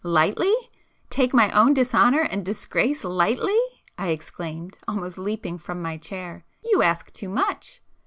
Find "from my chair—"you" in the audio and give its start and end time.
5.59-6.81